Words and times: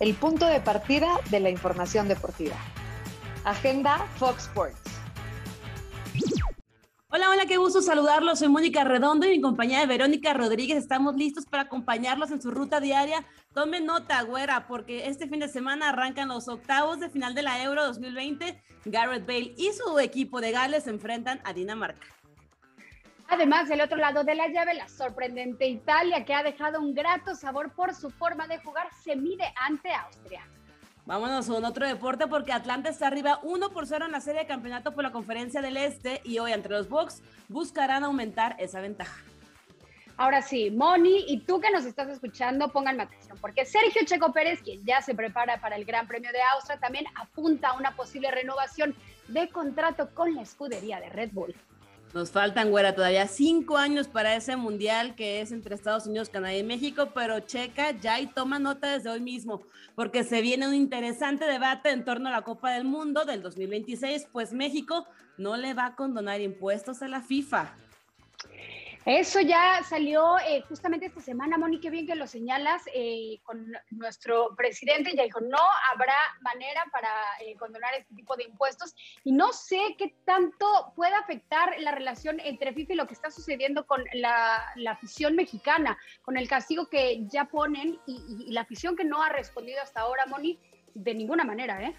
el 0.00 0.14
punto 0.14 0.46
de 0.46 0.60
partida 0.60 1.20
de 1.30 1.40
la 1.40 1.50
información 1.50 2.08
deportiva. 2.08 2.56
Agenda 3.44 4.06
Fox 4.16 4.44
Sports. 4.44 4.80
Hola, 7.10 7.30
hola, 7.30 7.46
qué 7.46 7.56
gusto 7.56 7.80
saludarlos. 7.80 8.38
Soy 8.38 8.48
Mónica 8.48 8.84
Redondo 8.84 9.26
y 9.26 9.34
en 9.34 9.40
compañía 9.40 9.80
de 9.80 9.86
Verónica 9.86 10.34
Rodríguez 10.34 10.76
estamos 10.76 11.16
listos 11.16 11.46
para 11.46 11.64
acompañarlos 11.64 12.30
en 12.30 12.42
su 12.42 12.50
ruta 12.50 12.80
diaria. 12.80 13.24
Tomen 13.54 13.86
nota, 13.86 14.20
güera, 14.22 14.68
porque 14.68 15.08
este 15.08 15.26
fin 15.26 15.40
de 15.40 15.48
semana 15.48 15.88
arrancan 15.88 16.28
los 16.28 16.48
octavos 16.48 17.00
de 17.00 17.08
final 17.08 17.34
de 17.34 17.42
la 17.42 17.62
Euro 17.62 17.86
2020. 17.86 18.62
Garrett 18.84 19.26
Bale 19.26 19.54
y 19.56 19.70
su 19.72 19.98
equipo 19.98 20.40
de 20.40 20.52
Gales 20.52 20.84
se 20.84 20.90
enfrentan 20.90 21.40
a 21.44 21.54
Dinamarca. 21.54 22.06
Además, 23.28 23.68
del 23.68 23.82
otro 23.82 23.98
lado 23.98 24.24
de 24.24 24.34
la 24.34 24.48
llave, 24.48 24.72
la 24.72 24.88
sorprendente 24.88 25.66
Italia, 25.66 26.24
que 26.24 26.32
ha 26.32 26.42
dejado 26.42 26.80
un 26.80 26.94
grato 26.94 27.34
sabor 27.34 27.70
por 27.72 27.94
su 27.94 28.10
forma 28.10 28.48
de 28.48 28.58
jugar, 28.58 28.88
se 29.04 29.16
mide 29.16 29.44
ante 29.54 29.92
Austria. 29.92 30.46
Vámonos 31.04 31.46
con 31.46 31.64
otro 31.64 31.86
deporte 31.86 32.26
porque 32.26 32.52
Atlanta 32.52 32.88
está 32.88 33.06
arriba 33.06 33.40
1 33.42 33.70
por 33.70 33.86
0 33.86 34.06
en 34.06 34.12
la 34.12 34.20
serie 34.20 34.42
de 34.42 34.46
campeonato 34.46 34.94
por 34.94 35.04
la 35.04 35.12
Conferencia 35.12 35.60
del 35.60 35.76
Este 35.76 36.20
y 36.24 36.38
hoy 36.38 36.52
entre 36.52 36.72
los 36.72 36.88
Bucks 36.88 37.22
buscarán 37.48 38.02
aumentar 38.04 38.56
esa 38.58 38.80
ventaja. 38.80 39.22
Ahora 40.16 40.42
sí, 40.42 40.70
Moni, 40.70 41.26
y 41.28 41.40
tú 41.40 41.60
que 41.60 41.70
nos 41.70 41.84
estás 41.84 42.08
escuchando, 42.08 42.70
pongan 42.72 43.00
atención, 43.00 43.38
porque 43.40 43.64
Sergio 43.64 44.02
Checo 44.04 44.32
Pérez, 44.32 44.60
quien 44.62 44.84
ya 44.84 45.00
se 45.00 45.14
prepara 45.14 45.60
para 45.60 45.76
el 45.76 45.84
Gran 45.84 46.08
Premio 46.08 46.32
de 46.32 46.40
Austria, 46.54 46.78
también 46.80 47.04
apunta 47.14 47.68
a 47.68 47.74
una 47.74 47.94
posible 47.94 48.30
renovación 48.30 48.96
de 49.28 49.48
contrato 49.48 50.12
con 50.14 50.34
la 50.34 50.42
escudería 50.42 50.98
de 50.98 51.10
Red 51.10 51.30
Bull. 51.32 51.54
Nos 52.14 52.30
faltan, 52.30 52.70
güera, 52.70 52.94
todavía 52.94 53.28
cinco 53.28 53.76
años 53.76 54.08
para 54.08 54.34
ese 54.34 54.56
mundial 54.56 55.14
que 55.14 55.42
es 55.42 55.52
entre 55.52 55.74
Estados 55.74 56.06
Unidos, 56.06 56.30
Canadá 56.30 56.56
y 56.56 56.62
México, 56.62 57.10
pero 57.14 57.40
checa 57.40 57.90
ya 57.90 58.18
y 58.18 58.26
toma 58.26 58.58
nota 58.58 58.92
desde 58.92 59.10
hoy 59.10 59.20
mismo, 59.20 59.60
porque 59.94 60.24
se 60.24 60.40
viene 60.40 60.66
un 60.66 60.74
interesante 60.74 61.44
debate 61.44 61.90
en 61.90 62.06
torno 62.06 62.30
a 62.30 62.32
la 62.32 62.42
Copa 62.42 62.72
del 62.72 62.84
Mundo 62.84 63.26
del 63.26 63.42
2026, 63.42 64.28
pues 64.32 64.54
México 64.54 65.06
no 65.36 65.58
le 65.58 65.74
va 65.74 65.86
a 65.86 65.96
condonar 65.96 66.40
impuestos 66.40 67.02
a 67.02 67.08
la 67.08 67.20
FIFA. 67.20 67.74
Eso 69.04 69.40
ya 69.40 69.82
salió 69.82 70.38
eh, 70.40 70.62
justamente 70.68 71.06
esta 71.06 71.20
semana, 71.20 71.56
Moni, 71.56 71.80
qué 71.80 71.88
bien 71.88 72.06
que 72.06 72.14
lo 72.14 72.26
señalas, 72.26 72.82
eh, 72.94 73.40
con 73.42 73.72
nuestro 73.90 74.54
presidente 74.56 75.14
ya 75.16 75.24
dijo, 75.24 75.40
no 75.40 75.58
habrá 75.90 76.16
manera 76.40 76.84
para 76.92 77.08
eh, 77.40 77.56
condonar 77.56 77.94
este 77.94 78.14
tipo 78.14 78.36
de 78.36 78.44
impuestos 78.44 78.94
y 79.24 79.32
no 79.32 79.52
sé 79.52 79.96
qué 79.96 80.14
tanto 80.24 80.66
puede 80.94 81.14
afectar 81.14 81.80
la 81.80 81.92
relación 81.92 82.38
entre 82.40 82.72
FIFA 82.72 82.92
y 82.92 82.96
lo 82.96 83.06
que 83.06 83.14
está 83.14 83.30
sucediendo 83.30 83.86
con 83.86 84.04
la, 84.12 84.74
afición 84.88 85.36
mexicana, 85.36 85.98
con 86.22 86.36
el 86.36 86.48
castigo 86.48 86.88
que 86.88 87.26
ya 87.28 87.44
ponen 87.46 87.98
y, 88.06 88.46
y 88.46 88.52
la 88.52 88.62
afición 88.62 88.96
que 88.96 89.04
no 89.04 89.22
ha 89.22 89.28
respondido 89.28 89.80
hasta 89.82 90.00
ahora, 90.00 90.26
Moni, 90.26 90.58
de 90.94 91.14
ninguna 91.14 91.44
manera, 91.44 91.82
¿eh? 91.82 91.94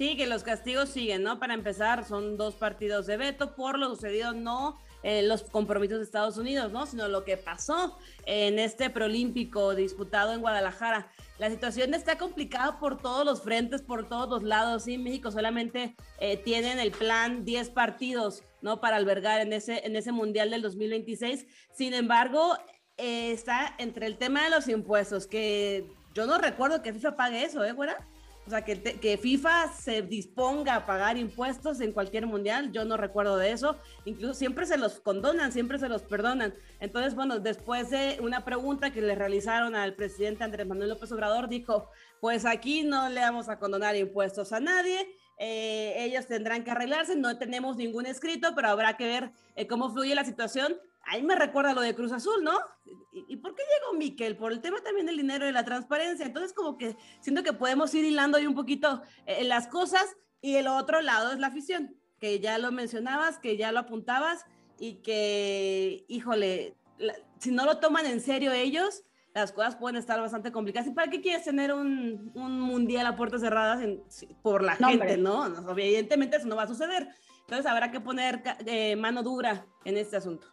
Sí, 0.00 0.16
que 0.16 0.26
los 0.26 0.44
castigos 0.44 0.88
siguen, 0.88 1.22
¿no? 1.22 1.38
Para 1.38 1.52
empezar, 1.52 2.06
son 2.06 2.38
dos 2.38 2.54
partidos 2.54 3.04
de 3.06 3.18
veto 3.18 3.54
por 3.54 3.78
lo 3.78 3.90
sucedido, 3.90 4.32
no 4.32 4.78
los 5.02 5.42
compromisos 5.42 5.98
de 5.98 6.04
Estados 6.04 6.38
Unidos, 6.38 6.72
¿no? 6.72 6.86
Sino 6.86 7.06
lo 7.08 7.22
que 7.22 7.36
pasó 7.36 7.98
en 8.24 8.58
este 8.58 8.88
preolímpico 8.88 9.74
disputado 9.74 10.32
en 10.32 10.40
Guadalajara. 10.40 11.12
La 11.38 11.50
situación 11.50 11.92
está 11.92 12.16
complicada 12.16 12.80
por 12.80 12.96
todos 12.96 13.26
los 13.26 13.42
frentes, 13.42 13.82
por 13.82 14.08
todos 14.08 14.30
los 14.30 14.42
lados. 14.42 14.84
Sí, 14.84 14.96
México 14.96 15.30
solamente 15.30 15.94
eh, 16.18 16.38
tienen 16.38 16.78
el 16.78 16.92
plan 16.92 17.44
10 17.44 17.68
partidos, 17.68 18.42
¿no? 18.62 18.80
Para 18.80 18.96
albergar 18.96 19.42
en 19.42 19.52
ese, 19.52 19.86
en 19.86 19.96
ese 19.96 20.12
Mundial 20.12 20.48
del 20.48 20.62
2026. 20.62 21.44
Sin 21.74 21.92
embargo, 21.92 22.56
eh, 22.96 23.32
está 23.32 23.74
entre 23.76 24.06
el 24.06 24.16
tema 24.16 24.44
de 24.44 24.48
los 24.48 24.66
impuestos, 24.66 25.26
que 25.26 25.92
yo 26.14 26.24
no 26.24 26.38
recuerdo 26.38 26.80
que 26.80 26.94
FIFA 26.94 27.16
pague 27.16 27.44
eso, 27.44 27.62
¿eh, 27.64 27.72
güera? 27.72 27.98
O 28.46 28.50
sea, 28.50 28.62
que, 28.62 28.80
que, 28.82 29.18
FIFA 29.18 29.72
se 29.72 30.02
disponga 30.02 30.74
a 30.74 30.86
pagar 30.86 31.16
impuestos 31.16 31.80
en 31.80 31.92
cualquier 31.92 32.26
mundial, 32.26 32.72
yo 32.72 32.84
no 32.84 32.96
recuerdo 32.96 33.36
de 33.36 33.52
eso. 33.52 33.76
Incluso 34.04 34.34
siempre 34.34 34.66
se 34.66 34.76
los 34.76 35.00
condonan, 35.00 35.52
siempre 35.52 35.78
se 35.78 35.88
los 35.88 36.02
perdonan. 36.02 36.54
Entonces, 36.80 37.14
bueno, 37.14 37.38
después 37.38 37.90
de 37.90 38.18
una 38.20 38.44
pregunta 38.44 38.92
que 38.92 39.02
le 39.02 39.14
realizaron 39.14 39.76
al 39.76 39.94
presidente 39.94 40.42
Andrés 40.42 40.66
Manuel 40.66 40.88
López 40.88 41.12
Obrador, 41.12 41.48
dijo, 41.48 41.90
pues 42.20 42.44
aquí 42.44 42.82
no 42.82 43.08
le 43.08 43.20
vamos 43.20 43.48
a 43.48 43.58
condonar 43.58 43.94
impuestos 43.94 44.52
a 44.52 44.60
nadie. 44.60 45.06
Eh, 45.38 45.94
ellos 45.98 46.26
tendrán 46.26 46.64
que 46.64 46.70
arreglarse, 46.70 47.16
no 47.16 47.38
tenemos 47.38 47.76
ningún 47.76 48.06
escrito, 48.06 48.54
pero 48.54 48.68
habrá 48.68 48.96
que 48.96 49.06
ver 49.06 49.30
eh, 49.56 49.66
cómo 49.66 49.90
fluye 49.90 50.14
la 50.14 50.24
situación 50.24 50.76
ahí 51.02 51.22
me 51.22 51.34
recuerda 51.34 51.74
lo 51.74 51.80
de 51.80 51.94
Cruz 51.94 52.12
Azul, 52.12 52.42
¿no? 52.42 52.58
¿Y, 53.12 53.36
por 53.36 53.54
qué 53.54 53.62
llegó 53.62 53.98
Miquel? 53.98 54.36
Por 54.36 54.52
el 54.52 54.60
tema 54.60 54.80
también 54.80 55.06
del 55.06 55.16
dinero 55.16 55.48
y 55.48 55.52
la 55.52 55.64
transparencia. 55.64 56.26
Entonces, 56.26 56.52
como 56.52 56.78
que 56.78 56.96
siento 57.20 57.42
que 57.42 57.52
podemos 57.52 57.94
ir 57.94 58.04
hilando 58.04 58.38
ahí 58.38 58.46
un 58.46 58.54
poquito 58.54 59.02
eh, 59.26 59.44
las 59.44 59.66
cosas 59.66 60.16
y 60.40 60.56
el 60.56 60.68
otro 60.68 61.00
lado 61.00 61.32
es 61.32 61.38
la 61.38 61.48
afición, 61.48 61.96
que 62.18 62.40
ya 62.40 62.58
lo 62.58 62.72
mencionabas, 62.72 63.38
que 63.38 63.56
ya 63.56 63.72
lo 63.72 63.80
apuntabas 63.80 64.44
y 64.78 65.02
que, 65.02 66.04
híjole, 66.08 66.76
si 67.38 67.50
no 67.50 67.64
lo 67.64 67.78
toman 67.78 68.06
en 68.06 68.20
serio 68.20 68.52
ellos, 68.52 69.02
las 69.34 69.52
cosas 69.52 69.76
pueden 69.76 69.96
estar 69.96 70.20
bastante 70.20 70.50
complicadas. 70.50 70.88
¿Y 70.88 70.92
para 70.92 71.10
qué 71.10 71.20
quieres 71.20 71.44
tener 71.44 71.72
un, 71.72 72.32
mundial 72.34 73.06
a 73.06 73.16
puertas 73.16 73.40
cerradas 73.40 73.84
por 74.42 74.62
la 74.62 74.76
gente, 74.76 75.16
no? 75.16 75.46
Evidentemente 75.70 76.36
eso 76.36 76.48
no 76.48 76.56
va 76.56 76.64
a 76.64 76.68
suceder. 76.68 77.08
Entonces 77.40 77.66
habrá 77.66 77.90
que 77.90 78.00
poner 78.00 78.42
eh, 78.66 78.96
mano 78.96 79.22
dura 79.22 79.66
en 79.84 79.96
este 79.96 80.16
asunto. 80.16 80.48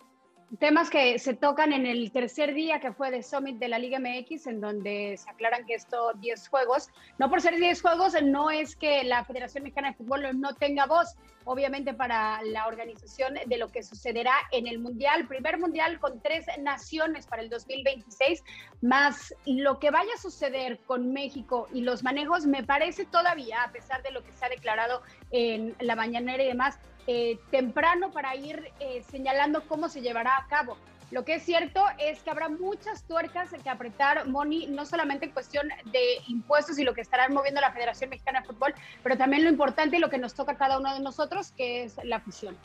Temas 0.59 0.89
que 0.89 1.19
se 1.19 1.33
tocan 1.33 1.73
en 1.73 1.85
el 1.85 2.09
tercer 2.13 2.53
día 2.53 2.79
que 2.79 2.93
fue 2.93 3.11
de 3.11 3.21
Summit 3.21 3.57
de 3.57 3.67
la 3.67 3.77
Liga 3.77 3.99
MX, 3.99 4.47
en 4.47 4.61
donde 4.61 5.17
se 5.17 5.29
aclaran 5.29 5.65
que 5.65 5.73
estos 5.73 6.17
10 6.21 6.47
juegos, 6.47 6.89
no 7.17 7.29
por 7.29 7.41
ser 7.41 7.57
10 7.57 7.81
juegos, 7.81 8.13
no 8.23 8.49
es 8.49 8.77
que 8.77 9.03
la 9.03 9.25
Federación 9.25 9.65
Mexicana 9.65 9.89
de 9.89 9.95
Fútbol 9.95 10.39
no 10.39 10.55
tenga 10.55 10.85
voz, 10.85 11.15
obviamente 11.43 11.93
para 11.93 12.41
la 12.43 12.65
organización 12.65 13.35
de 13.45 13.57
lo 13.57 13.67
que 13.67 13.83
sucederá 13.83 14.31
en 14.53 14.67
el 14.67 14.79
Mundial, 14.79 15.27
primer 15.27 15.59
Mundial 15.59 15.99
con 15.99 16.21
tres 16.21 16.45
naciones 16.61 17.27
para 17.27 17.41
el 17.41 17.49
2026, 17.49 18.41
más 18.81 19.35
lo 19.45 19.79
que 19.79 19.91
vaya 19.91 20.13
a 20.15 20.21
suceder 20.21 20.79
con 20.85 21.11
México 21.11 21.67
y 21.73 21.81
los 21.81 22.03
manejos, 22.03 22.45
me 22.45 22.63
parece 22.63 23.03
todavía, 23.03 23.63
a 23.63 23.71
pesar 23.73 24.01
de 24.01 24.11
lo 24.11 24.23
que 24.23 24.31
se 24.31 24.45
ha 24.45 24.49
declarado 24.49 25.01
en 25.31 25.75
la 25.81 25.97
mañanera 25.97 26.41
y 26.41 26.47
demás, 26.47 26.79
eh, 27.07 27.39
temprano 27.51 28.11
para 28.11 28.35
ir 28.35 28.71
eh, 28.79 29.03
señalando 29.09 29.63
cómo 29.67 29.89
se 29.89 30.01
llevará 30.01 30.37
a 30.37 30.47
cabo. 30.47 30.77
Lo 31.09 31.23
que 31.23 31.35
es 31.35 31.43
cierto 31.43 31.85
es 31.97 32.19
que 32.21 32.29
habrá 32.29 32.49
muchas 32.49 33.03
tuercas 33.03 33.49
que 33.63 33.69
apretar, 33.69 34.27
Moni, 34.27 34.67
no 34.67 34.85
solamente 34.85 35.25
en 35.25 35.31
cuestión 35.31 35.69
de 35.85 36.17
impuestos 36.27 36.77
y 36.79 36.83
lo 36.83 36.93
que 36.93 36.99
estarán 36.99 37.33
moviendo 37.33 37.61
la 37.61 37.71
Federación 37.71 38.09
Mexicana 38.09 38.41
de 38.41 38.47
Fútbol, 38.47 38.75
pero 39.03 39.17
también 39.17 39.45
lo 39.45 39.49
importante 39.49 39.95
y 39.95 39.99
lo 39.99 40.09
que 40.09 40.17
nos 40.17 40.33
toca 40.33 40.51
a 40.51 40.57
cada 40.57 40.79
uno 40.79 40.93
de 40.93 40.99
nosotros, 40.99 41.51
que 41.51 41.83
es 41.83 41.95
la 42.03 42.19
fusión. 42.19 42.57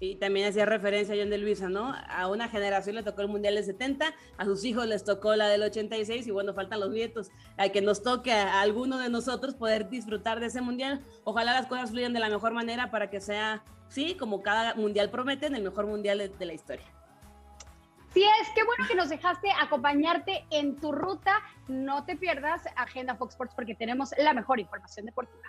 Y 0.00 0.16
también 0.16 0.48
hacía 0.48 0.66
referencia 0.66 1.14
a 1.14 1.18
John 1.18 1.30
de 1.30 1.38
Luisa, 1.38 1.68
¿no? 1.68 1.94
A 2.08 2.28
una 2.28 2.48
generación 2.48 2.96
le 2.96 3.02
tocó 3.02 3.22
el 3.22 3.28
Mundial 3.28 3.54
del 3.54 3.64
70, 3.64 4.12
a 4.36 4.44
sus 4.44 4.64
hijos 4.64 4.86
les 4.86 5.04
tocó 5.04 5.36
la 5.36 5.48
del 5.48 5.62
86 5.62 6.26
y 6.26 6.30
bueno, 6.30 6.52
faltan 6.52 6.80
los 6.80 6.90
nietos. 6.90 7.30
A 7.56 7.68
que 7.68 7.80
nos 7.80 8.02
toque 8.02 8.32
a 8.32 8.60
alguno 8.60 8.98
de 8.98 9.08
nosotros 9.08 9.54
poder 9.54 9.88
disfrutar 9.88 10.40
de 10.40 10.46
ese 10.46 10.60
Mundial. 10.60 11.04
Ojalá 11.22 11.52
las 11.52 11.66
cosas 11.66 11.90
fluyan 11.90 12.12
de 12.12 12.20
la 12.20 12.28
mejor 12.28 12.52
manera 12.52 12.90
para 12.90 13.08
que 13.08 13.20
sea, 13.20 13.62
sí, 13.88 14.16
como 14.16 14.42
cada 14.42 14.74
Mundial 14.74 15.10
promete, 15.10 15.46
el 15.46 15.62
mejor 15.62 15.86
Mundial 15.86 16.18
de, 16.18 16.28
de 16.28 16.44
la 16.44 16.52
historia. 16.52 16.86
Sí 18.14 18.22
es, 18.22 18.48
qué 18.54 18.62
bueno 18.62 18.86
que 18.86 18.94
nos 18.94 19.08
dejaste 19.08 19.48
acompañarte 19.60 20.44
en 20.50 20.76
tu 20.76 20.92
ruta. 20.92 21.42
No 21.66 22.04
te 22.04 22.14
pierdas 22.14 22.62
Agenda 22.76 23.16
Fox 23.16 23.34
Sports 23.34 23.54
porque 23.56 23.74
tenemos 23.74 24.10
la 24.16 24.32
mejor 24.32 24.60
información 24.60 25.06
deportiva. 25.06 25.48